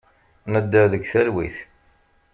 Nedder 0.53 0.85
deg 0.91 1.03
talwit. 1.11 1.57